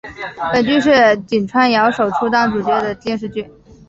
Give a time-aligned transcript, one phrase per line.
[0.51, 3.45] 本剧是井川遥首出担当主角的电视剧。